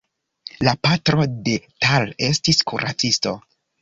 La 0.67 0.71
patro 0.87 1.27
de 1.49 1.55
Tal 1.85 2.09
estis 2.29 2.63
kuracisto. 2.73 3.37